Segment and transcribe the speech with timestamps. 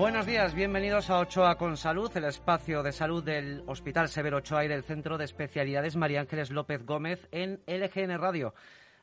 [0.00, 4.64] Buenos días, bienvenidos a Ochoa con Salud, el espacio de salud del Hospital Severo Ochoa
[4.64, 8.54] y del Centro de Especialidades María Ángeles López Gómez en LGN Radio.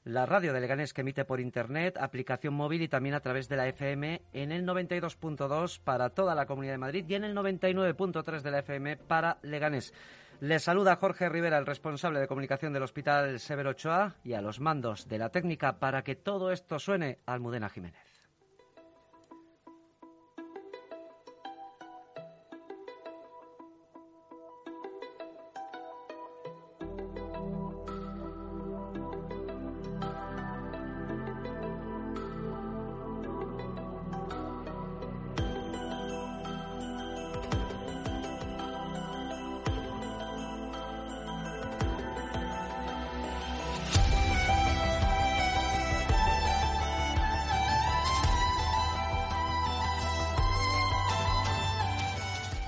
[0.06, 3.58] La radio de Leganés que emite por internet, aplicación móvil y también a través de
[3.58, 8.42] la FM en el 92.2 para toda la Comunidad de Madrid y en el 99.3
[8.42, 9.94] de la FM para Leganés.
[10.40, 14.60] Les saluda Jorge Rivera, el responsable de comunicación del Hospital Severo Ochoa y a los
[14.60, 18.07] mandos de la técnica para que todo esto suene Almudena Jiménez.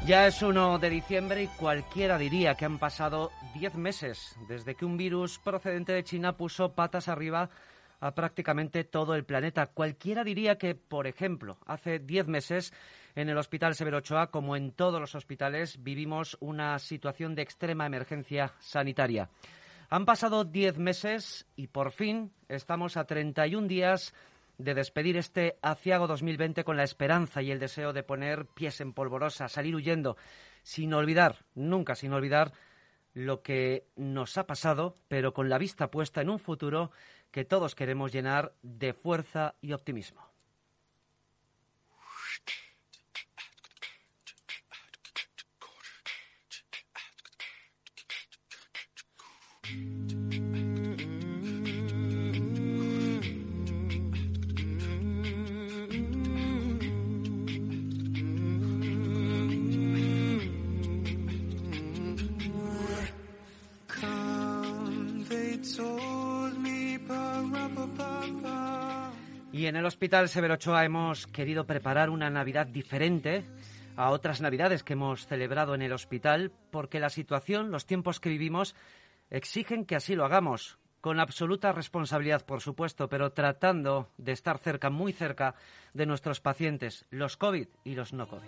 [0.10, 4.84] Ya es 1 de diciembre y cualquiera diría que han pasado 10 meses desde que
[4.84, 7.52] un virus procedente de China puso patas arriba
[8.00, 9.68] a prácticamente todo el planeta.
[9.68, 12.74] Cualquiera diría que, por ejemplo, hace 10 meses
[13.14, 17.86] en el Hospital Severo Ochoa, como en todos los hospitales, vivimos una situación de extrema
[17.86, 19.30] emergencia sanitaria.
[19.92, 24.16] Han pasado 10 meses y por fin estamos a 31 días
[24.60, 28.94] de despedir este aciago 2020 con la esperanza y el deseo de poner pies en
[28.94, 30.18] polvorosa, salir huyendo,
[30.62, 32.52] sin olvidar, nunca sin olvidar
[33.14, 36.92] lo que nos ha pasado, pero con la vista puesta en un futuro
[37.32, 40.29] que todos queremos llenar de fuerza y optimismo.
[69.60, 73.44] Y en el Hospital Severo Ochoa hemos querido preparar una Navidad diferente
[73.98, 78.30] a otras Navidades que hemos celebrado en el hospital, porque la situación, los tiempos que
[78.30, 78.74] vivimos,
[79.30, 84.90] exigen que así lo hagamos, con absoluta responsabilidad, por supuesto, pero tratando de estar cerca,
[84.90, 85.56] muy cerca,
[85.94, 88.48] de nuestros pacientes, los COVID y los no COVID.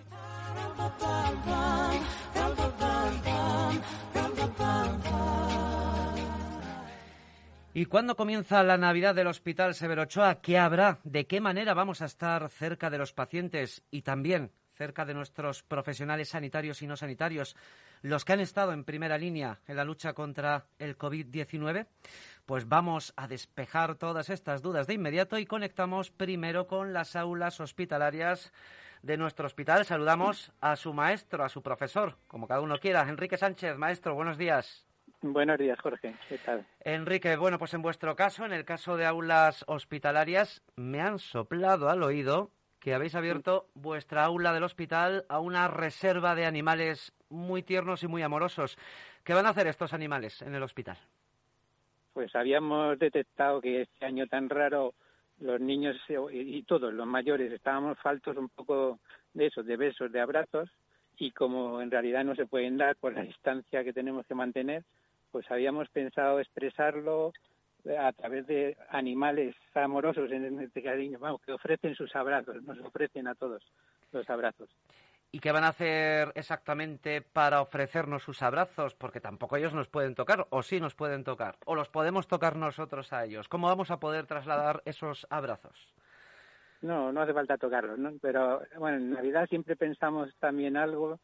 [7.74, 10.42] ¿Y cuándo comienza la Navidad del Hospital Severo Ochoa?
[10.42, 10.98] ¿Qué habrá?
[11.04, 15.62] ¿De qué manera vamos a estar cerca de los pacientes y también cerca de nuestros
[15.62, 17.56] profesionales sanitarios y no sanitarios,
[18.02, 21.86] los que han estado en primera línea en la lucha contra el COVID-19?
[22.44, 27.58] Pues vamos a despejar todas estas dudas de inmediato y conectamos primero con las aulas
[27.58, 28.52] hospitalarias
[29.00, 29.86] de nuestro hospital.
[29.86, 33.08] Saludamos a su maestro, a su profesor, como cada uno quiera.
[33.08, 34.84] Enrique Sánchez, maestro, buenos días.
[35.22, 36.16] Buenos días, Jorge.
[36.28, 36.66] ¿Qué tal?
[36.80, 41.88] Enrique, bueno, pues en vuestro caso, en el caso de aulas hospitalarias, me han soplado
[41.88, 42.50] al oído
[42.80, 48.08] que habéis abierto vuestra aula del hospital a una reserva de animales muy tiernos y
[48.08, 48.76] muy amorosos.
[49.22, 50.98] ¿Qué van a hacer estos animales en el hospital?
[52.12, 54.92] Pues habíamos detectado que este año tan raro
[55.38, 55.96] los niños
[56.32, 58.98] y todos los mayores estábamos faltos un poco
[59.34, 60.68] de eso, de besos, de abrazos,
[61.16, 64.82] y como en realidad no se pueden dar por la distancia que tenemos que mantener,
[65.32, 67.32] pues habíamos pensado expresarlo
[67.98, 73.26] a través de animales amorosos en este cariño, vamos, que ofrecen sus abrazos, nos ofrecen
[73.26, 73.62] a todos
[74.12, 74.70] los abrazos.
[75.34, 78.94] ¿Y qué van a hacer exactamente para ofrecernos sus abrazos?
[78.94, 82.54] Porque tampoco ellos nos pueden tocar, o sí nos pueden tocar, o los podemos tocar
[82.54, 83.48] nosotros a ellos.
[83.48, 85.88] ¿Cómo vamos a poder trasladar esos abrazos?
[86.82, 88.12] No, no hace falta tocarlos, ¿no?
[88.20, 91.18] Pero bueno, en Navidad siempre pensamos también algo,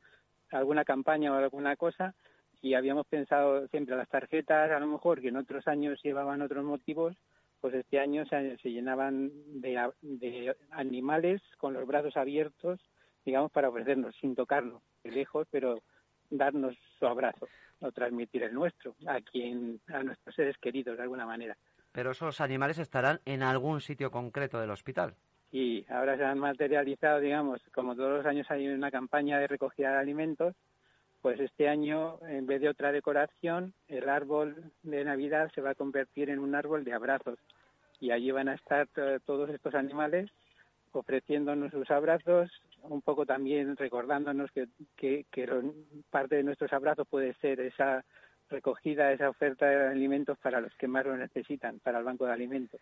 [0.50, 2.14] alguna campaña o alguna cosa,
[2.60, 6.64] y habíamos pensado siempre las tarjetas, a lo mejor que en otros años llevaban otros
[6.64, 7.16] motivos,
[7.60, 12.80] pues este año se, llenaban de, de, animales con los brazos abiertos,
[13.24, 15.82] digamos, para ofrecernos, sin tocarnos, de lejos, pero
[16.30, 17.48] darnos su abrazo
[17.80, 21.56] o transmitir el nuestro a quien a nuestros seres queridos de alguna manera.
[21.92, 25.14] Pero esos animales estarán en algún sitio concreto del hospital.
[25.50, 29.92] Y ahora se han materializado, digamos, como todos los años hay una campaña de recogida
[29.92, 30.54] de alimentos,
[31.22, 35.74] pues este año, en vez de otra decoración, el árbol de Navidad se va a
[35.74, 37.38] convertir en un árbol de abrazos.
[38.00, 38.88] Y allí van a estar
[39.26, 40.30] todos estos animales
[40.92, 42.50] ofreciéndonos sus abrazos,
[42.82, 45.24] un poco también recordándonos que, que,
[46.10, 48.04] parte de nuestros abrazos puede ser esa
[48.48, 52.32] recogida, esa oferta de alimentos para los que más lo necesitan, para el banco de
[52.32, 52.80] alimentos.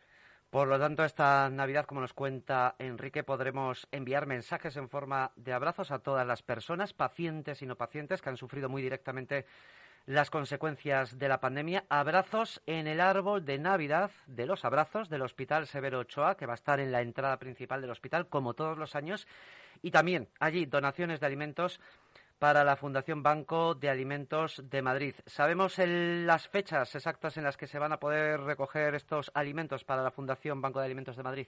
[0.50, 5.52] Por lo tanto, esta Navidad, como nos cuenta Enrique, podremos enviar mensajes en forma de
[5.52, 9.44] abrazos a todas las personas, pacientes y no pacientes, que han sufrido muy directamente
[10.06, 11.84] las consecuencias de la pandemia.
[11.88, 16.52] Abrazos en el árbol de Navidad de los abrazos del Hospital Severo Ochoa, que va
[16.52, 19.26] a estar en la entrada principal del hospital, como todos los años.
[19.82, 21.80] Y también allí donaciones de alimentos
[22.38, 25.14] para la Fundación Banco de Alimentos de Madrid.
[25.26, 30.02] ¿Sabemos las fechas exactas en las que se van a poder recoger estos alimentos para
[30.02, 31.46] la Fundación Banco de Alimentos de Madrid?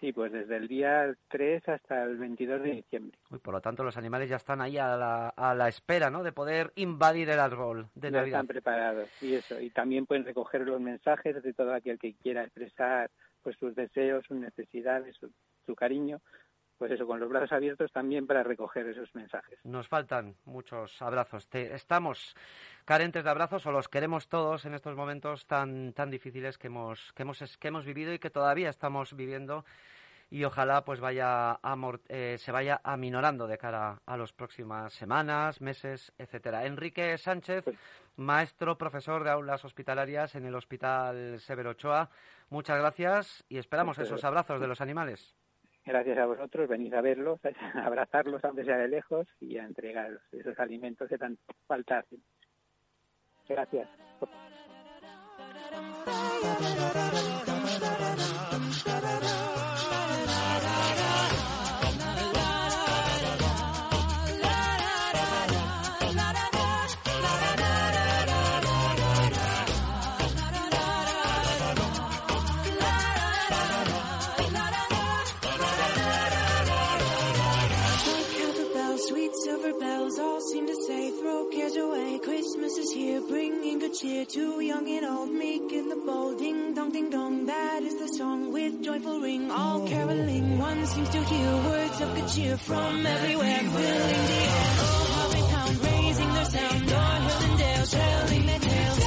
[0.00, 3.16] Sí, pues desde el día 3 hasta el 22 de diciembre.
[3.40, 6.24] por lo tanto, los animales ya están ahí a la, a la espera, ¿no?
[6.24, 9.60] De poder invadir el árbol de ya Están preparados y eso.
[9.60, 13.10] Y también pueden recoger los mensajes de todo aquel que quiera expresar
[13.42, 15.16] pues sus deseos, sus necesidades,
[15.66, 16.20] su cariño
[16.82, 19.56] pues eso, con los brazos abiertos también para recoger esos mensajes.
[19.62, 21.46] Nos faltan muchos abrazos.
[21.52, 22.34] estamos
[22.84, 27.12] carentes de abrazos o los queremos todos en estos momentos tan, tan difíciles que hemos,
[27.12, 29.64] que, hemos, que hemos vivido y que todavía estamos viviendo
[30.28, 31.60] y ojalá pues vaya
[32.08, 36.66] eh, se vaya aminorando de cara a las próximas semanas, meses, etcétera.
[36.66, 37.64] Enrique Sánchez,
[38.16, 42.10] maestro, profesor de aulas hospitalarias en el Hospital Severo Ochoa,
[42.50, 45.36] muchas gracias y esperamos esos abrazos de los animales
[45.84, 47.40] gracias a vosotros, venís a verlos,
[47.74, 52.04] a abrazarlos aunque sea de lejos y a entregar esos alimentos que tan falta.
[53.48, 53.88] Gracias.
[83.92, 86.38] Cheer to young and old, meek and the bold.
[86.38, 89.50] Ding dong, ding dong, that is the song with joyful ring.
[89.50, 93.58] All caroling, one seems to hear words of good cheer from everywhere.
[93.58, 96.92] Filling the air, oh, how they pound, raising their sound.
[96.92, 99.02] O'er hill and dale, telling their tales.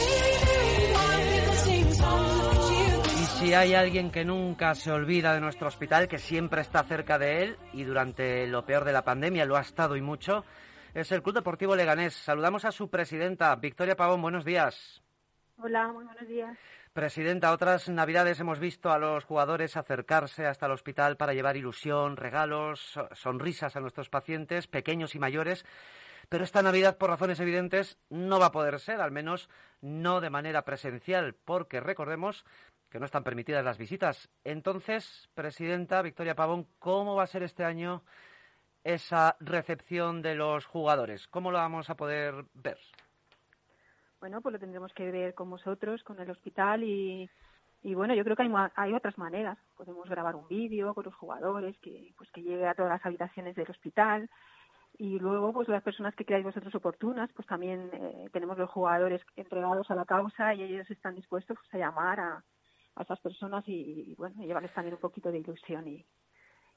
[3.39, 7.43] Si hay alguien que nunca se olvida de nuestro hospital, que siempre está cerca de
[7.43, 10.43] él y durante lo peor de la pandemia lo ha estado y mucho,
[10.95, 12.13] es el Club Deportivo Leganés.
[12.13, 14.21] Saludamos a su presidenta, Victoria Pavón.
[14.21, 15.03] Buenos días.
[15.57, 16.57] Hola, muy buenos días.
[16.93, 22.15] Presidenta, otras navidades hemos visto a los jugadores acercarse hasta el hospital para llevar ilusión,
[22.15, 25.65] regalos, sonrisas a nuestros pacientes, pequeños y mayores.
[26.29, 29.49] Pero esta Navidad, por razones evidentes, no va a poder ser, al menos
[29.81, 32.45] no de manera presencial, porque recordemos
[32.89, 34.29] que no están permitidas las visitas.
[34.45, 38.05] Entonces, Presidenta Victoria Pavón, ¿cómo va a ser este año
[38.85, 41.27] esa recepción de los jugadores?
[41.27, 42.77] ¿Cómo lo vamos a poder ver?
[44.19, 47.29] Bueno, pues lo tendremos que ver con vosotros, con el hospital y,
[47.81, 49.57] y bueno, yo creo que hay, hay otras maneras.
[49.75, 53.55] Podemos grabar un vídeo con los jugadores que, pues que llegue a todas las habitaciones
[53.55, 54.29] del hospital
[54.97, 59.21] y luego pues las personas que creáis vosotros oportunas, pues también eh, tenemos los jugadores
[59.35, 62.43] entregados a la causa y ellos están dispuestos pues, a llamar a,
[62.95, 66.05] a esas personas y, y bueno, llevarles también un poquito de ilusión y,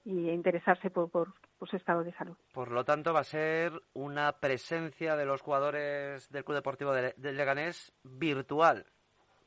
[0.05, 1.35] y interesarse por, por,
[1.69, 2.37] su estado de salud.
[2.53, 7.15] Por lo tanto, va a ser una presencia de los jugadores del Club Deportivo de,
[7.17, 8.87] Leganés virtual,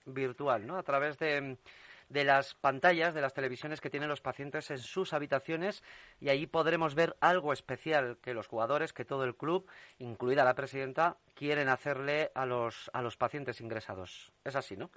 [0.05, 0.77] virtual, ¿no?
[0.77, 1.57] A través de,
[2.09, 5.83] de las pantallas, de las televisiones que tienen los pacientes en sus habitaciones
[6.19, 9.65] y ahí podremos ver algo especial que los jugadores, que todo el club,
[9.99, 14.31] incluida la presidenta, quieren hacerle a los, a los pacientes ingresados.
[14.43, 14.89] Es así, ¿no?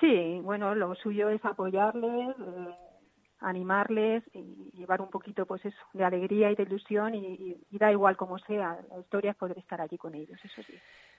[0.00, 2.74] Sí, bueno, lo suyo es apoyarles, eh,
[3.40, 8.16] animarles y llevar un poquito pues eso de alegría y de ilusión y, da igual
[8.16, 10.74] como sea la historia es poder estar allí con ellos eso sí.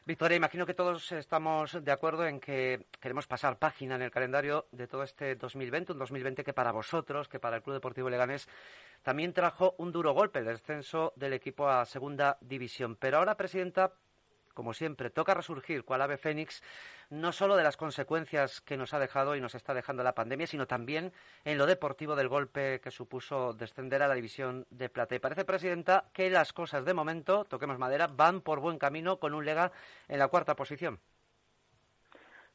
[0.06, 4.66] Victoria imagino que todos estamos de acuerdo en que queremos pasar página en el calendario
[4.72, 8.48] de todo este 2020 un 2020 que para vosotros que para el Club Deportivo Leganés
[9.04, 12.98] también trajo un duro golpe el descenso del equipo a segunda división.
[13.00, 13.94] Pero ahora presidenta
[14.58, 16.64] como siempre, toca resurgir cual ave fénix,
[17.12, 20.48] no solo de las consecuencias que nos ha dejado y nos está dejando la pandemia,
[20.48, 21.14] sino también
[21.46, 25.14] en lo deportivo del golpe que supuso descender a la división de plata.
[25.14, 29.36] Y parece, Presidenta, que las cosas de momento, toquemos madera, van por buen camino con
[29.36, 29.72] un Lega
[30.08, 30.98] en la cuarta posición.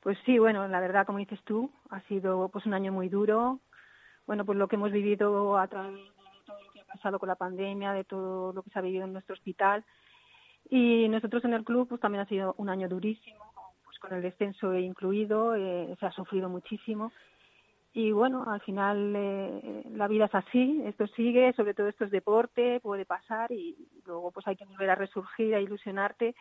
[0.00, 3.61] Pues sí, bueno, la verdad, como dices tú, ha sido pues un año muy duro.
[4.26, 6.11] Bueno, pues lo que hemos vivido a través de
[6.44, 9.04] todo lo que ha pasado con la pandemia, de todo lo que se ha vivido
[9.04, 9.85] en nuestro hospital,
[10.74, 13.44] y nosotros en el club pues también ha sido un año durísimo,
[13.84, 17.12] pues con el descenso incluido, eh, se ha sufrido muchísimo.
[17.92, 22.10] Y bueno, al final eh, la vida es así, esto sigue, sobre todo esto es
[22.10, 23.76] deporte, puede pasar y
[24.06, 26.34] luego pues hay que volver a resurgir, a ilusionarte.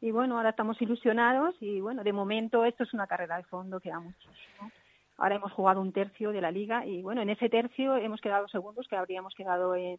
[0.00, 3.80] Y bueno, ahora estamos ilusionados y bueno, de momento esto es una carrera de fondo,
[3.80, 4.72] queda muchísimo.
[5.18, 8.48] Ahora hemos jugado un tercio de la liga y bueno, en ese tercio hemos quedado
[8.48, 9.98] segundos, que habríamos quedado en,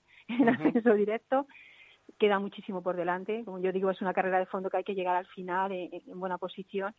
[0.49, 1.45] ascenso directo.
[2.17, 3.43] Queda muchísimo por delante.
[3.45, 6.19] Como yo digo, es una carrera de fondo que hay que llegar al final en,
[6.19, 6.93] buena posición.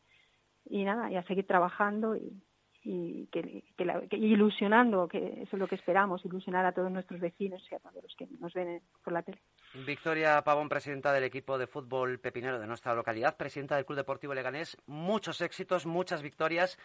[0.68, 2.42] Y nada, y a seguir trabajando y,
[2.82, 3.64] y que,
[4.12, 8.02] ilusionando, que eso es lo que esperamos, ilusionar a todos nuestros vecinos y a todos
[8.02, 9.40] los que nos ven por la tele.
[9.86, 14.34] Victoria Pavón, presidenta del equipo de fútbol pepinero de nuestra localidad, presidenta del Club Deportivo
[14.34, 16.78] Leganés, muchos éxitos, muchas victorias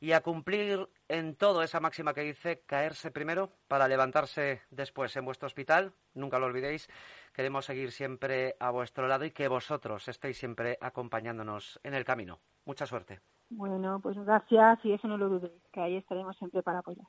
[0.00, 5.24] y a cumplir en todo esa máxima que dice caerse primero para levantarse después en
[5.24, 5.92] vuestro hospital.
[6.14, 6.88] Nunca lo olvidéis.
[7.36, 12.40] Queremos seguir siempre a vuestro lado y que vosotros estéis siempre acompañándonos en el camino.
[12.64, 13.20] Mucha suerte.
[13.50, 17.06] Bueno, pues gracias y eso no lo dudéis, que ahí estaremos siempre para apoyar.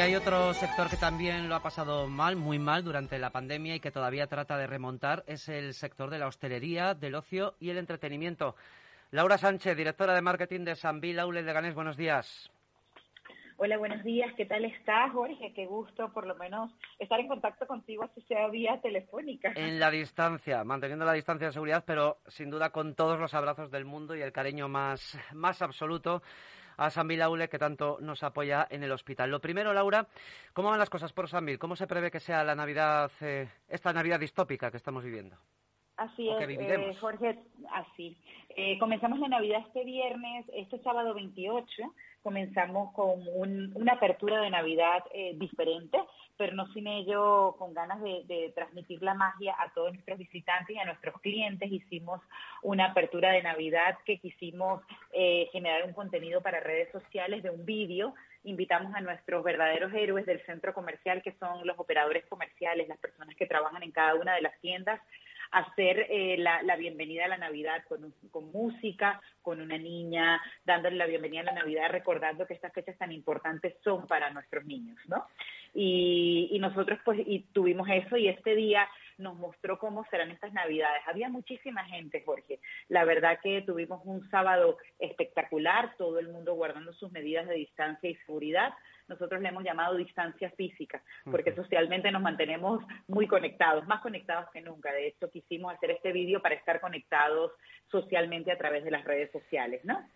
[0.00, 3.74] Si hay otro sector que también lo ha pasado mal, muy mal durante la pandemia
[3.74, 7.68] y que todavía trata de remontar, es el sector de la hostelería, del ocio y
[7.68, 8.56] el entretenimiento.
[9.10, 12.50] Laura Sánchez, directora de marketing de Sanvil Aule de Ganés, buenos días.
[13.58, 14.32] Hola, buenos días.
[14.38, 15.52] ¿Qué tal estás, Jorge?
[15.54, 19.52] Qué gusto, por lo menos, estar en contacto contigo, así sea vía telefónica.
[19.54, 23.70] En la distancia, manteniendo la distancia de seguridad, pero sin duda con todos los abrazos
[23.70, 26.22] del mundo y el cariño más, más absoluto
[26.80, 29.30] a Sanvil Aule, que tanto nos apoya en el hospital.
[29.30, 30.06] Lo primero, Laura,
[30.54, 31.58] ¿cómo van las cosas por Sanvil?
[31.58, 35.36] ¿Cómo se prevé que sea la Navidad, eh, esta Navidad distópica que estamos viviendo?
[35.98, 37.38] Así es, eh, Jorge,
[37.74, 38.16] así.
[38.56, 41.66] Eh, comenzamos la Navidad este viernes, este sábado 28,
[42.22, 43.20] comenzamos con
[43.74, 45.98] una apertura de Navidad diferente
[46.40, 50.78] pero no sin ello con ganas de, transmitir la magia a todos nuestros visitantes y
[50.78, 51.70] a nuestros clientes.
[51.70, 52.22] Hicimos
[52.62, 54.80] una apertura de Navidad que quisimos
[55.12, 58.14] eh, generar un contenido para redes sociales de un vídeo.
[58.44, 63.36] Invitamos a nuestros verdaderos héroes del centro comercial, que son los operadores comerciales, las personas
[63.36, 64.98] que trabajan en cada una de las tiendas,
[65.50, 71.06] hacer eh, la, bienvenida a la Navidad con, con, música, con una niña, dándole la
[71.06, 75.26] bienvenida a la Navidad, recordando que estas fechas tan importantes son para nuestros niños, ¿no?
[75.74, 78.88] Y, y nosotros pues y tuvimos eso y este día
[79.20, 81.02] nos mostró cómo serán estas Navidades.
[81.06, 82.60] Había muchísima gente, Jorge.
[82.88, 88.10] La verdad que tuvimos un sábado espectacular, todo el mundo guardando sus medidas de distancia
[88.10, 88.72] y seguridad
[89.10, 94.60] nosotros le hemos llamado distancia física, porque socialmente nos mantenemos muy conectados, más conectados que
[94.62, 94.92] nunca.
[94.92, 97.50] De hecho, quisimos hacer este vídeo para estar conectados
[97.90, 100.08] socialmente a través de las redes sociales, ¿no?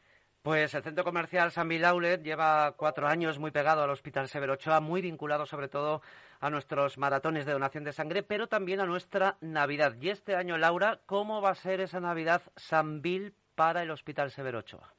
[0.42, 4.78] Pues el centro comercial San Outlet lleva cuatro años muy pegado al Hospital Severo Ochoa,
[4.78, 6.02] muy vinculado sobre todo
[6.44, 9.94] a nuestros maratones de donación de sangre, pero también a nuestra Navidad.
[9.98, 13.00] Y este año, Laura, ¿cómo va a ser esa Navidad San
[13.54, 14.92] para el Hospital Severo Ochoa?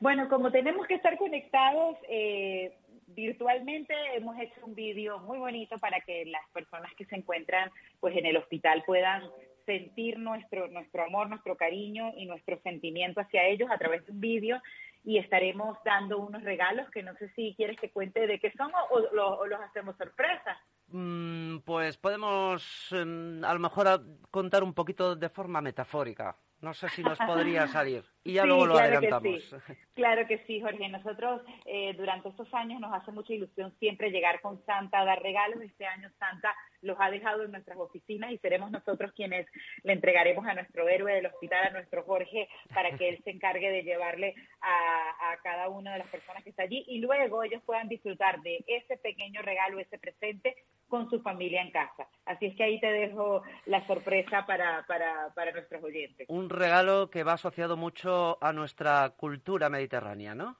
[0.00, 2.76] Bueno, como tenemos que estar conectados, eh,
[3.06, 8.16] virtualmente hemos hecho un vídeo muy bonito para que las personas que se encuentran pues
[8.16, 9.22] en el hospital puedan
[9.66, 14.20] sentir nuestro nuestro amor, nuestro cariño y nuestro sentimiento hacia ellos a través de un
[14.20, 14.60] vídeo
[15.04, 18.70] y estaremos dando unos regalos que no sé si quieres que cuente de qué son
[18.90, 20.58] o, los hacemos sorpresa.
[20.88, 26.36] Mm, pues podemos em, a lo mejor contar un poquito de forma metafórica.
[26.60, 28.04] No sé si nos podría salir.
[28.22, 29.54] Y ya luego lo claro adelantamos.
[29.66, 29.80] Que sí.
[29.94, 30.88] Claro que sí, Jorge.
[30.88, 35.22] Nosotros eh, durante estos años nos hace mucha ilusión siempre llegar con Santa a dar
[35.22, 35.62] regalos.
[35.62, 39.46] Este año Santa los ha dejado en nuestras oficinas y seremos nosotros quienes
[39.82, 43.70] le entregaremos a nuestro héroe del hospital, a nuestro Jorge, para que él se encargue
[43.70, 47.62] de llevarle a, a cada una de las personas que está allí y luego ellos
[47.64, 50.56] puedan disfrutar de ese pequeño regalo, ese presente
[50.88, 52.08] con su familia en casa.
[52.26, 56.26] Así es que ahí te dejo la sorpresa para, para, para nuestros oyentes.
[56.28, 60.58] Un regalo que va asociado mucho a nuestra cultura mediterránea, ¿no?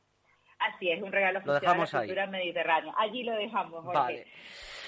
[0.80, 2.94] Así es, un regalo asociado a la cultura mediterránea.
[2.96, 3.98] Allí lo dejamos, Jorge.
[3.98, 4.26] Vale.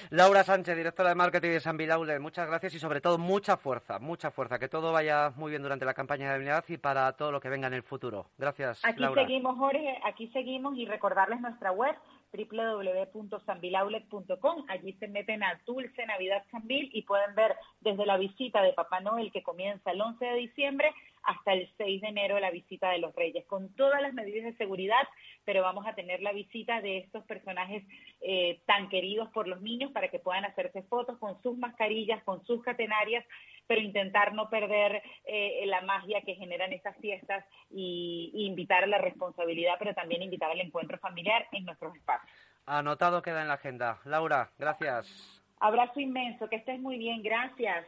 [0.09, 3.99] Laura Sánchez, directora de marketing de San Bilaule, muchas gracias y sobre todo mucha fuerza,
[3.99, 7.31] mucha fuerza, que todo vaya muy bien durante la campaña de Navidad y para todo
[7.31, 8.31] lo que venga en el futuro.
[8.39, 8.83] Gracias.
[8.87, 11.95] Aquí seguimos, Jorge, aquí seguimos y recordarles nuestra web
[12.33, 14.65] www.sanvilaulet.com.
[14.69, 19.01] Allí se meten a Dulce Navidad Sanvil y pueden ver desde la visita de Papá
[19.01, 22.99] Noel que comienza el 11 de diciembre hasta el 6 de enero la visita de
[22.99, 25.03] los Reyes, con todas las medidas de seguridad,
[25.45, 27.85] pero vamos a tener la visita de estos personajes
[28.21, 32.45] eh, tan queridos por los niños para que puedan hacerse fotos con sus mascarillas, con
[32.45, 33.25] sus catenarias,
[33.67, 38.87] pero intentar no perder eh, la magia que generan esas fiestas y, y invitar a
[38.89, 42.37] la responsabilidad, pero también invitar al encuentro familiar en nuestros espacios.
[42.67, 44.01] Anotado queda en la agenda.
[44.05, 45.43] Laura, gracias.
[45.59, 47.87] Abrazo inmenso, que estés muy bien, gracias.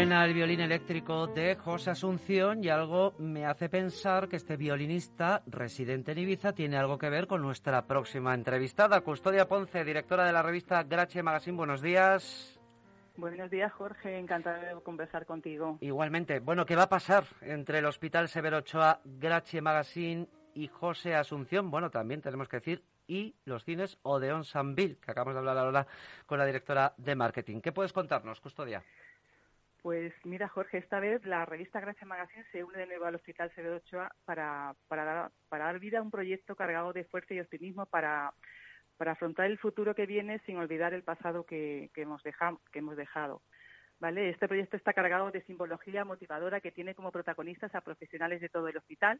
[0.00, 5.42] Suena el violín eléctrico de José Asunción y algo me hace pensar que este violinista
[5.44, 9.02] residente en Ibiza tiene algo que ver con nuestra próxima entrevistada.
[9.02, 11.54] Custodia Ponce, directora de la revista Grache Magazine.
[11.54, 12.58] Buenos días.
[13.18, 14.18] Buenos días, Jorge.
[14.18, 15.76] Encantada de conversar contigo.
[15.82, 16.40] Igualmente.
[16.40, 21.70] Bueno, ¿qué va a pasar entre el Hospital Severo Ochoa, Grache Magazine y José Asunción?
[21.70, 25.86] Bueno, también tenemos que decir y los cines Odeon Sanville, que acabamos de hablar ahora
[26.24, 27.60] con la directora de marketing.
[27.60, 28.82] ¿Qué puedes contarnos, Custodia?
[29.82, 33.50] Pues mira, Jorge, esta vez la revista Gracia Magazine se une de nuevo al Hospital
[33.54, 37.40] Severo Ochoa para, para, dar, para dar vida a un proyecto cargado de fuerza y
[37.40, 38.34] optimismo para,
[38.98, 43.40] para afrontar el futuro que viene sin olvidar el pasado que, que, hemos, dejado.
[44.00, 44.28] ¿Vale?
[44.28, 48.68] Este proyecto está cargado de simbología motivadora que tiene como protagonistas a profesionales de todo
[48.68, 49.18] el hospital,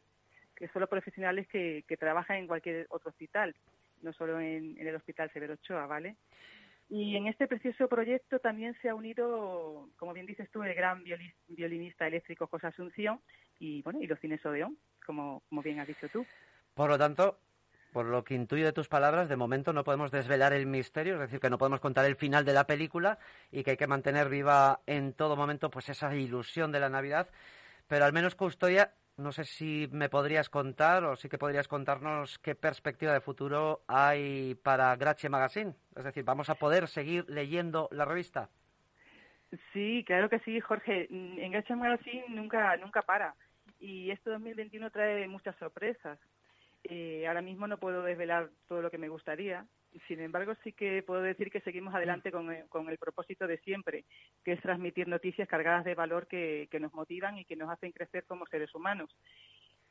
[0.55, 3.55] que son los profesionales que, que trabajan en cualquier otro hospital,
[4.03, 6.17] no solo en, en el Hospital Severo Ochoa, ¿vale?
[6.93, 11.01] Y en este precioso proyecto también se ha unido, como bien dices tú, el gran
[11.47, 13.21] violinista eléctrico José Asunción
[13.59, 16.25] y, bueno, y los cines Odeón, como, como bien has dicho tú.
[16.73, 17.39] Por lo tanto,
[17.93, 21.21] por lo que intuyo de tus palabras, de momento no podemos desvelar el misterio, es
[21.21, 23.19] decir, que no podemos contar el final de la película
[23.53, 27.29] y que hay que mantener viva en todo momento pues esa ilusión de la Navidad,
[27.87, 32.39] pero al menos Custodia no sé si me podrías contar o sí que podrías contarnos
[32.39, 35.75] qué perspectiva de futuro hay para Grache Magazine.
[35.95, 38.49] Es decir, ¿vamos a poder seguir leyendo la revista?
[39.73, 41.07] Sí, claro que sí, Jorge.
[41.09, 43.35] En Grache Magazine nunca, nunca para.
[43.79, 46.19] Y este 2021 trae muchas sorpresas.
[46.83, 49.65] Eh, ahora mismo no puedo desvelar todo lo que me gustaría,
[50.07, 54.05] sin embargo, sí que puedo decir que seguimos adelante con, el propósito de siempre,
[54.43, 58.25] que es transmitir noticias cargadas de valor que, nos motivan y que nos hacen crecer
[58.25, 59.09] como seres humanos.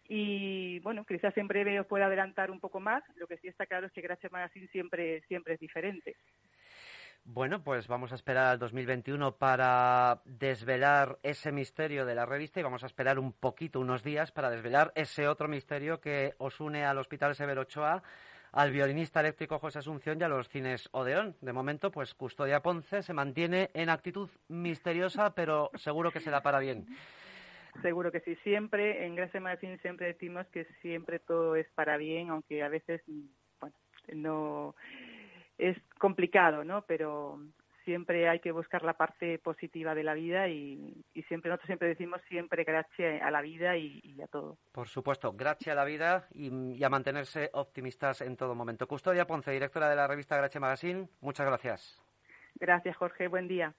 [0.08, 3.04] Y bueno, quizás en breve os pueda adelantar un poco más.
[3.16, 6.16] Lo que sí está claro es que Gracias Magazine siempre, siempre es diferente.
[7.24, 12.62] Bueno, pues vamos a esperar al 2021 para desvelar ese misterio de la revista y
[12.62, 16.84] vamos a esperar un poquito, unos días, para desvelar ese otro misterio que os une
[16.84, 18.02] al Hospital Severo Ochoa
[18.52, 21.36] al violinista eléctrico José Asunción y a los cines Odeón.
[21.40, 26.42] De momento, pues Custodia Ponce se mantiene en actitud misteriosa, pero seguro que se da
[26.42, 26.86] para bien.
[27.82, 32.30] Seguro que sí, siempre, en Gracia Martín siempre decimos que siempre todo es para bien,
[32.30, 33.00] aunque a veces,
[33.60, 33.76] bueno,
[34.12, 34.74] no
[35.56, 36.82] es complicado, ¿no?
[36.82, 37.40] Pero
[37.90, 42.20] siempre hay que buscar la parte positiva de la vida y, siempre nosotros siempre decimos
[42.29, 44.59] siempre gracias a la vida y, a todo.
[44.70, 48.87] Por supuesto, gracias a la vida y, a mantenerse optimistas en todo momento.
[48.87, 52.00] Custodia Ponce, directora de la revista Gracia Magazine, muchas gracias.
[52.55, 53.26] Gracias, Jorge.
[53.26, 53.74] Buen día.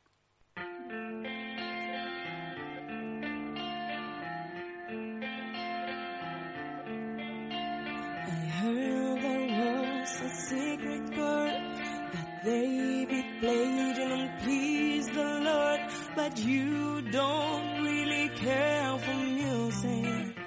[12.43, 15.82] They be played and please the Lord,
[16.15, 20.38] but you don't really care for music.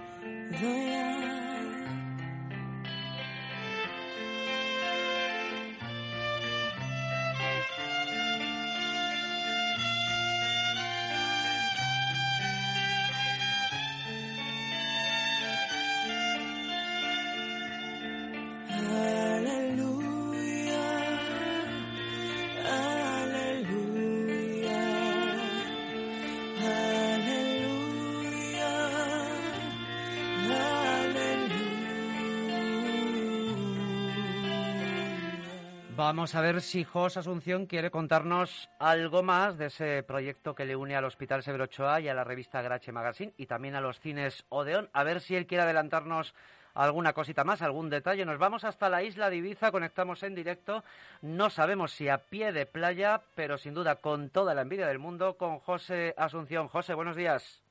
[36.06, 40.76] Vamos a ver si Jos Asunción quiere contarnos algo más de ese proyecto que le
[40.76, 44.00] une al Hospital Severo Ochoa y a la revista Grache Magazine y también a los
[44.00, 44.90] cines Odeón.
[44.92, 46.34] A ver si él quiere adelantarnos
[46.74, 48.26] alguna cosita más, algún detalle.
[48.26, 50.84] Nos vamos hasta la isla de Ibiza, conectamos en directo.
[51.22, 54.98] No sabemos si a pie de playa, pero sin duda con toda la envidia del
[54.98, 56.68] mundo, con José Asunción.
[56.68, 57.63] José, buenos días.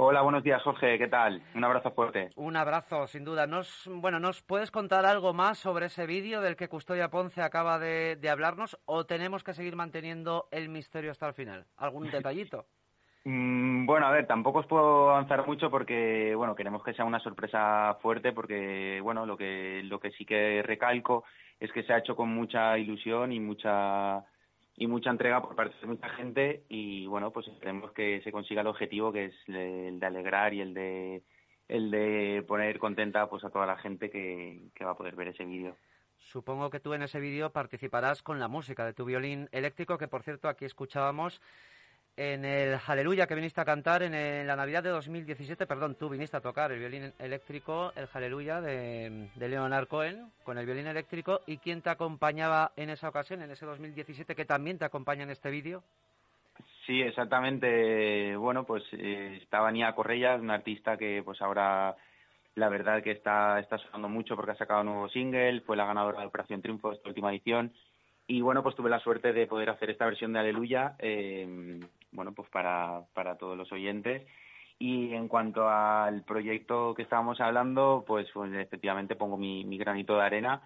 [0.00, 0.96] Hola, buenos días, Jorge.
[0.96, 1.42] ¿Qué tal?
[1.56, 2.30] Un abrazo fuerte.
[2.36, 3.48] Un abrazo, sin duda.
[3.48, 7.80] Nos, bueno, ¿nos puedes contar algo más sobre ese vídeo del que Custodia Ponce acaba
[7.80, 11.66] de, hablarnos o tenemos que seguir manteniendo el misterio hasta el final?
[11.76, 12.66] ¿Algún detallito?
[13.24, 17.18] Mm, bueno, a ver, tampoco os puedo avanzar mucho porque, bueno, queremos que sea una
[17.18, 21.24] sorpresa fuerte porque, bueno, lo que, lo que sí que recalco
[21.58, 24.24] es que se ha hecho con mucha ilusión y mucha
[24.78, 28.60] y mucha entrega por parte de mucha gente y bueno pues esperemos que se consiga
[28.60, 31.22] el objetivo que es el de alegrar y el de
[31.66, 35.28] el de poner contenta pues a toda la gente que, que va a poder ver
[35.28, 35.76] ese vídeo.
[36.16, 40.08] Supongo que tú en ese vídeo participarás con la música de tu violín eléctrico, que
[40.08, 41.42] por cierto aquí escuchábamos
[42.18, 46.36] en el Aleluya que viniste a cantar en, la Navidad de 2017, perdón, tú viniste
[46.36, 51.42] a tocar el violín eléctrico, el Aleluya de, de Leonard Cohen, con el violín eléctrico,
[51.46, 55.30] ¿y quién te acompañaba en esa ocasión, en ese 2017, que también te acompaña en
[55.30, 55.84] este vídeo?
[56.86, 58.34] Sí, exactamente.
[58.36, 61.94] Bueno, pues eh, estaba Nia Correia, una artista que pues ahora
[62.56, 65.86] la verdad que está, está sonando mucho porque ha sacado un nuevo single, fue la
[65.86, 67.72] ganadora de Operación Triunfo, esta última edición,
[68.26, 71.78] y bueno, pues tuve la suerte de poder hacer esta versión de Aleluya, eh,
[72.12, 74.26] bueno, pues para, para todos los oyentes.
[74.78, 80.22] Y en cuanto al proyecto que estábamos hablando, pues, pues efectivamente pongo mi, granito de
[80.22, 80.62] arena.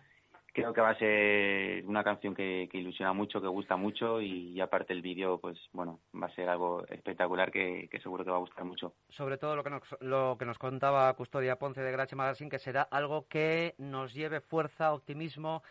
[0.52, 4.92] Creo que va a ser una canción que, ilusiona mucho, que gusta mucho y, aparte
[4.92, 8.66] el vídeo, pues bueno, va a ser algo espectacular que, seguro que va a gustar
[8.66, 8.92] mucho.
[9.08, 12.58] Sobre todo lo que nos, lo que nos contaba Custodia Ponce de Grache Magazine, que
[12.58, 15.62] será algo que nos lleve fuerza, optimismo,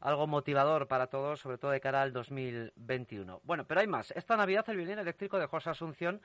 [0.00, 3.40] algo motivador para todos, sobre todo de cara al 2021.
[3.44, 4.10] Bueno, pero hay más.
[4.12, 6.20] Esta Navidad el violín eléctrico de José Asunción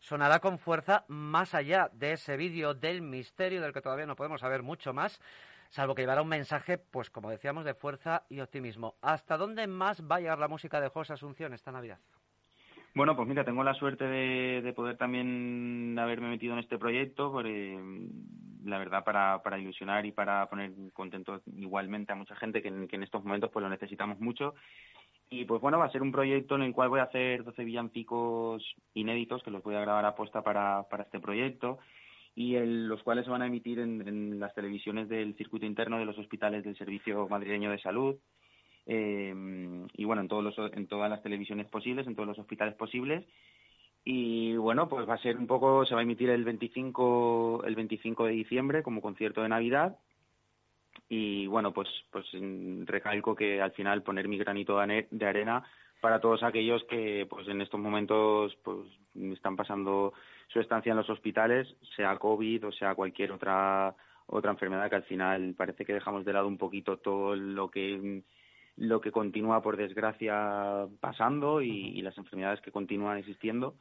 [0.00, 4.40] sonará con fuerza más allá de ese vídeo del misterio del que todavía no podemos
[4.40, 5.20] saber mucho más,
[5.70, 8.96] salvo que llevará un mensaje, pues como decíamos, de fuerza y optimismo.
[9.00, 11.98] ¿Hasta dónde más va a llegar la música de José Asunción esta Navidad?
[12.94, 17.76] Bueno, pues mira, tengo la suerte de, poder también haberme metido en este proyecto, porque
[18.64, 23.02] la verdad para, para ilusionar y para poner contento igualmente a mucha gente que en,
[23.02, 24.54] estos momentos pues lo necesitamos mucho.
[25.30, 27.64] Y pues bueno, va a ser un proyecto en el cual voy a hacer 12
[27.64, 28.62] villancicos
[28.94, 31.78] inéditos que los voy a grabar a posta para, para este proyecto
[32.34, 36.04] y los cuales se van a emitir en, en, las televisiones del circuito interno de
[36.04, 38.16] los hospitales del Servicio Madrileño de Salud
[38.86, 42.74] eh, y bueno, en, todos los, en todas las televisiones posibles, en todos los hospitales
[42.74, 43.24] posibles.
[44.04, 47.74] Y bueno, pues va a ser un poco, se va a emitir el 25, el
[47.74, 49.96] 25 de diciembre como concierto de Navidad.
[51.08, 52.26] Y bueno, pues, pues
[52.84, 55.64] recalco que al final poner mi granito de arena
[56.04, 58.76] para todos aquellos que pues en estos momentos pues
[59.32, 60.12] están pasando
[60.48, 63.94] su estancia en los hospitales, sea COVID o sea cualquier otra
[64.26, 68.22] otra enfermedad que al final parece que dejamos de lado un poquito todo lo que
[68.76, 73.74] lo que continúa por desgracia pasando y, las enfermedades que continúan existiendo.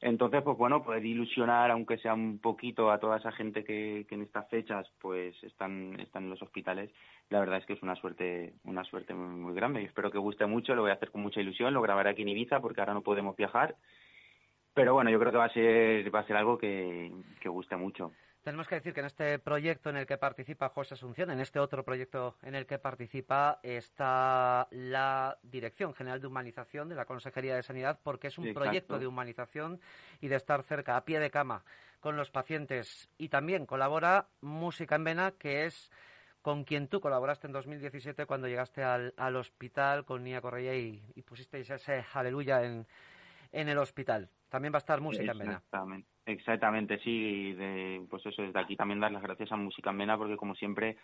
[0.00, 4.22] Entonces, pues bueno, poder ilusionar, aunque sea un poquito, a toda esa gente que, en
[4.22, 6.90] estas fechas pues están, están en los hospitales,
[7.28, 9.82] la verdad es que es una suerte, una suerte muy, grande.
[9.82, 12.22] Y espero que guste mucho, lo voy a hacer con mucha ilusión, lo grabaré aquí
[12.22, 13.76] en Ibiza porque ahora no podemos viajar.
[14.72, 17.76] Pero bueno, yo creo que va a ser, va a ser algo que, que guste
[17.76, 18.12] mucho.
[18.42, 21.58] Tenemos que decir que en este proyecto en el que participa José Asunción, en este
[21.58, 27.54] otro proyecto en el que participa, está la Dirección General de Humanización de la Consejería
[27.54, 29.78] de Sanidad, porque es un proyecto de humanización
[30.22, 31.64] y de estar cerca, a pie de cama,
[32.00, 33.10] con los pacientes.
[33.18, 35.90] Y también colabora Música en Vena, que es
[36.40, 41.20] con quien tú colaboraste en 2017 cuando llegaste al, hospital con Nia Correa y, y
[41.20, 42.86] pusisteis ese aleluya en,
[43.52, 44.30] en el hospital.
[44.48, 45.52] También va a estar Música en Vena.
[45.52, 46.08] Exactamente.
[46.26, 47.52] Exactamente, sí.
[47.54, 50.96] De, pues eso, desde aquí también dar las gracias a Música Mena porque como siempre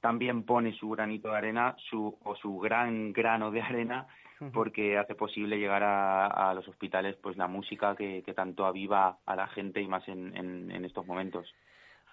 [0.00, 4.06] también pone su granito de arena su, o su gran grano de arena
[4.52, 9.48] porque hace posible llegar a, los hospitales pues la música que, tanto aviva a la
[9.48, 11.52] gente y más en, en, estos momentos.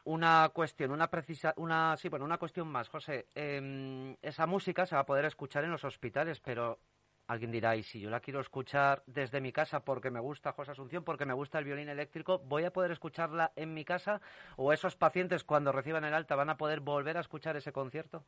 [0.05, 3.27] Una cuestión, una precisa, una sí, bueno, una cuestión más, José.
[3.35, 6.79] Em, esa música se va a poder escuchar en los hospitales, pero
[7.27, 10.71] Alguien dirá, y si yo la quiero escuchar desde mi casa porque me gusta José
[10.71, 14.21] Asunción, porque me gusta el violín eléctrico, ¿voy a poder escucharla en mi casa?
[14.57, 18.23] ¿O esos pacientes cuando reciban el alta van a poder volver a escuchar ese concierto?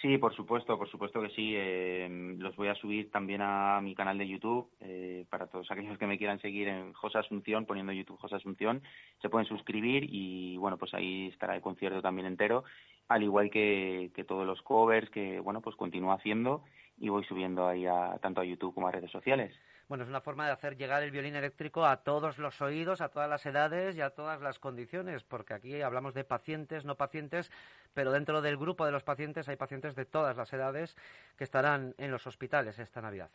[0.00, 1.54] Sí, por supuesto, por supuesto que sí.
[1.56, 5.98] Eh, los voy a subir también a mi canal de YouTube eh, para todos aquellos
[5.98, 8.80] que me quieran seguir en José Asunción, poniendo YouTube José Asunción,
[9.20, 12.62] se pueden suscribir y bueno, pues ahí estará el concierto también entero,
[13.08, 16.62] al igual que, que todos los covers que bueno, pues continúo haciendo
[17.00, 19.54] y voy subiendo ahí a, tanto a YouTube como a redes sociales.
[19.88, 23.08] Bueno, es una forma de hacer llegar el violín eléctrico a todos los oídos, a
[23.08, 27.50] todas las edades y a todas las condiciones, porque aquí hablamos de pacientes, no pacientes,
[27.94, 30.94] pero dentro del grupo de los pacientes hay pacientes de todas las edades
[31.38, 33.30] que estarán en los hospitales esta Navidad.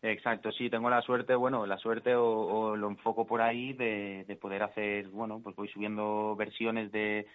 [0.00, 4.36] Exacto, sí, tengo la suerte, bueno, la suerte o, lo enfoco por ahí de, de,
[4.36, 7.26] poder hacer, bueno, pues voy subiendo versiones de,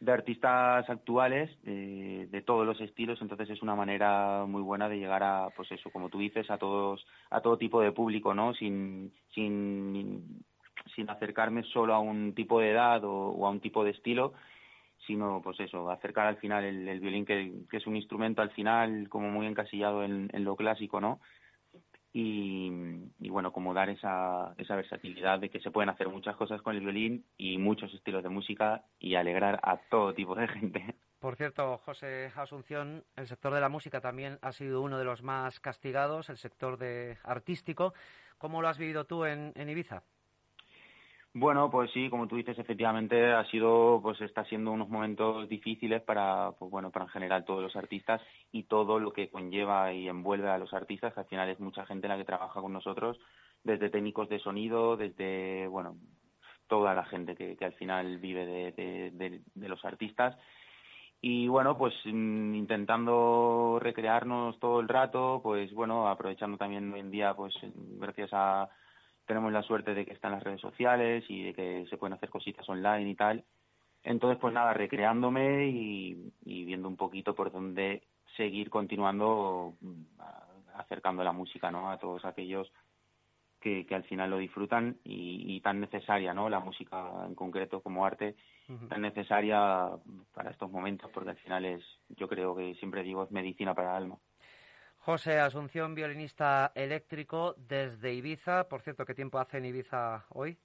[0.00, 5.22] de artistas actuales de todos los estilos entonces es una manera muy buena de llegar
[5.22, 9.12] a pues eso como tú dices a todos a todo tipo de público no sin
[9.34, 10.44] sin
[10.94, 14.34] sin acercarme solo a un tipo de edad o, a un tipo de estilo
[15.06, 19.08] sino pues eso acercar al final el, violín que, que, es un instrumento al final
[19.08, 21.20] como muy encasillado en, en lo clásico no
[22.18, 26.74] y, bueno, como dar esa, esa versatilidad de que se pueden hacer muchas cosas con
[26.74, 30.94] el violín y muchos estilos de música y alegrar a todo tipo de gente.
[31.18, 35.22] Por cierto, José Asunción, el sector de la música también ha sido uno de los
[35.22, 37.92] más castigados, el sector de artístico.
[38.38, 40.02] ¿Cómo lo has vivido tú en Ibiza?
[41.38, 46.00] Bueno, pues sí, como tú dices, efectivamente ha sido, pues está siendo unos momentos difíciles
[46.00, 48.22] para, pues bueno, para en general todos los artistas
[48.52, 52.08] y todo lo que conlleva y envuelve a los artistas, al final es mucha gente
[52.08, 53.18] la que trabaja con nosotros,
[53.62, 55.98] desde técnicos de sonido, desde, bueno,
[56.68, 58.72] toda la gente que, que al final vive de,
[59.12, 60.38] de, de, los artistas.
[61.20, 67.10] Y bueno, pues mm, intentando recrearnos todo el rato, pues bueno, aprovechando también hoy en
[67.10, 67.54] día, pues
[67.98, 68.70] gracias a
[69.26, 72.30] tenemos la suerte de que están las redes sociales y de que se pueden hacer
[72.30, 73.44] cositas online y tal.
[74.02, 78.02] Entonces, pues nada, recreándome y, viendo un poquito por dónde
[78.36, 80.02] seguir continuando mm,
[80.76, 81.90] acercando la música, ¿no?
[81.90, 82.70] A todos aquellos
[83.60, 86.48] que, que al final lo disfrutan y, tan necesaria, ¿no?
[86.48, 88.36] La música en concreto como arte,
[88.88, 89.90] tan necesaria
[90.32, 93.90] para estos momentos porque al final es, yo creo que siempre digo, es medicina para
[93.90, 94.18] el alma.
[95.06, 98.68] José Asunción, violinista eléctrico desde Ibiza.
[98.68, 100.58] Por cierto, ¿qué tiempo hace en Ibiza hoy?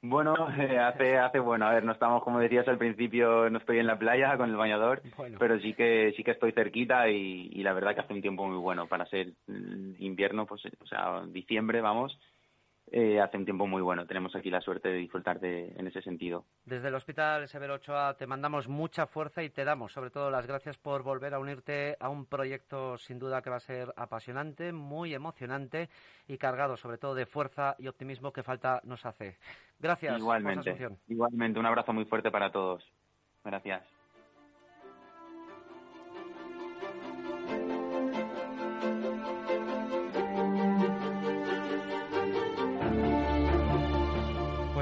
[0.00, 0.34] Bueno,
[0.80, 3.98] hace, hace bueno, a ver, no estamos, como decías al principio, no estoy en la
[3.98, 5.02] playa con el bañador,
[5.36, 8.46] pero sí que sí que estoy cerquita y, y, la verdad que hace un tiempo
[8.46, 9.32] muy bueno para ser
[9.98, 12.16] invierno, pues, o sea, diciembre, vamos,
[12.92, 14.06] eh, hace un tiempo muy bueno.
[14.06, 16.44] Tenemos aquí la suerte de disfrutar de, en ese sentido.
[16.66, 20.46] Desde el Hospital Severo Ochoa te mandamos mucha fuerza y te damos sobre todo las
[20.46, 24.72] gracias por volver a unirte a un proyecto sin duda que va a ser apasionante,
[24.72, 25.88] muy emocionante
[26.28, 29.38] y cargado sobre todo de fuerza y optimismo que falta nos hace.
[29.78, 30.18] Gracias.
[30.18, 30.76] Igualmente.
[31.08, 31.58] Igualmente.
[31.58, 32.84] Un abrazo muy fuerte para todos.
[33.42, 34.01] Gracias.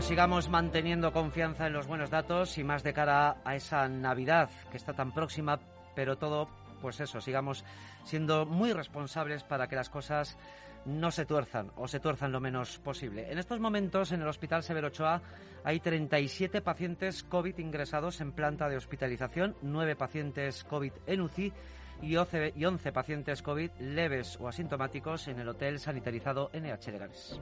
[0.00, 4.48] Pues sigamos manteniendo confianza en los buenos datos y más de cara a esa Navidad
[4.70, 5.60] que está tan próxima,
[5.94, 6.48] pero todo,
[6.80, 7.66] pues eso, sigamos
[8.04, 10.38] siendo muy responsables para que las cosas
[10.86, 13.30] no se tuerzan o se tuerzan lo menos posible.
[13.30, 15.20] En estos momentos en el Hospital Severo Ochoa
[15.64, 21.52] hay 37 pacientes COVID ingresados en planta de hospitalización, 9 pacientes COVID en UCI
[22.00, 27.38] y 11, y 11 pacientes COVID leves o asintomáticos en el Hotel Sanitarizado NH Legares.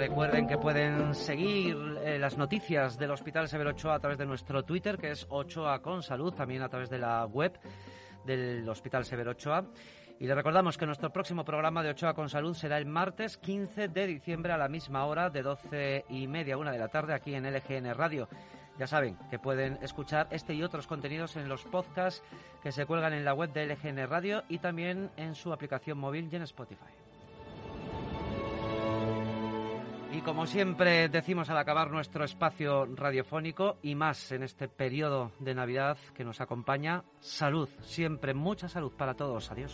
[0.00, 4.64] Recuerden que pueden seguir eh, las noticias del Hospital Severo Ochoa a través de nuestro
[4.64, 7.60] Twitter, que es Ochoa con Salud, también a través de la web
[8.24, 9.66] del Hospital Severo Ochoa.
[10.18, 13.88] Y le recordamos que nuestro próximo programa de Ochoa con Salud será el martes 15
[13.88, 17.34] de diciembre a la misma hora, de 12 y media una de la tarde, aquí
[17.34, 18.26] en LGN Radio.
[18.78, 22.22] Ya saben que pueden escuchar este y otros contenidos en los podcasts
[22.62, 26.30] que se cuelgan en la web de LGN Radio y también en su aplicación móvil
[26.32, 26.99] y en Spotify.
[30.20, 35.54] Y como siempre decimos al acabar nuestro espacio radiofónico y más en este periodo de
[35.54, 39.50] Navidad que nos acompaña, salud, siempre mucha salud para todos.
[39.50, 39.72] Adiós.